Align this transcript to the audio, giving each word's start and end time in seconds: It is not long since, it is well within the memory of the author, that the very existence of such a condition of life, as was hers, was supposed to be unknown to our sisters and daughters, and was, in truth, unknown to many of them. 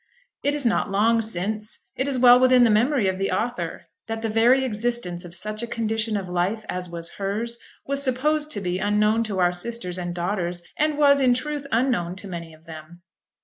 It 0.43 0.55
is 0.55 0.65
not 0.65 0.89
long 0.89 1.21
since, 1.21 1.87
it 1.95 2.07
is 2.07 2.17
well 2.17 2.39
within 2.39 2.63
the 2.63 2.71
memory 2.71 3.07
of 3.07 3.19
the 3.19 3.29
author, 3.29 3.83
that 4.07 4.23
the 4.23 4.29
very 4.31 4.65
existence 4.65 5.23
of 5.23 5.35
such 5.35 5.61
a 5.61 5.67
condition 5.67 6.17
of 6.17 6.27
life, 6.27 6.65
as 6.67 6.89
was 6.89 7.17
hers, 7.17 7.59
was 7.85 8.01
supposed 8.01 8.51
to 8.53 8.61
be 8.61 8.79
unknown 8.79 9.23
to 9.25 9.37
our 9.37 9.53
sisters 9.53 9.99
and 9.99 10.15
daughters, 10.15 10.63
and 10.75 10.97
was, 10.97 11.21
in 11.21 11.35
truth, 11.35 11.67
unknown 11.71 12.15
to 12.15 12.27
many 12.27 12.51
of 12.51 12.65
them. 12.65 13.03